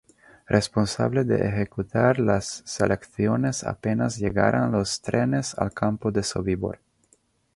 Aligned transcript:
Responsable 0.47 1.23
de 1.25 1.47
ejecutar 1.47 2.17
las 2.19 2.63
selecciones 2.65 3.63
apenas 3.63 4.17
llegaran 4.17 4.71
los 4.71 4.99
trenes 4.99 5.53
al 5.53 5.71
campo 5.75 6.11
de 6.11 6.23
Sobibor. 6.23 6.79